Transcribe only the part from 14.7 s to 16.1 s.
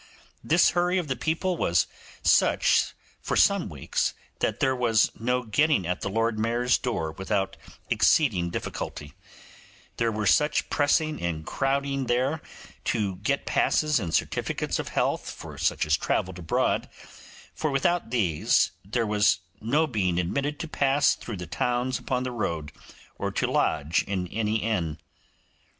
of health for such as